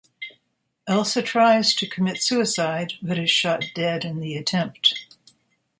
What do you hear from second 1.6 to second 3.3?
to commit suicide, but is